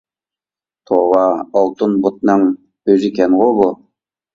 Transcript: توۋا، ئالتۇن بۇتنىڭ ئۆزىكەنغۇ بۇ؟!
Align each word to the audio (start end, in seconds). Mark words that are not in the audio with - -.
توۋا، 0.91 1.21
ئالتۇن 1.29 1.95
بۇتنىڭ 2.09 2.49
ئۆزىكەنغۇ 2.51 3.57
بۇ؟! 3.65 3.75